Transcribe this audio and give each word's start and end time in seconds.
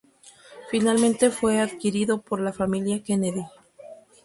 Finalmente 0.71 1.29
fue 1.29 1.59
adquirido 1.59 2.21
por 2.23 2.41
la 2.41 2.51
familia 2.51 3.03
Kennedy. 3.03 3.45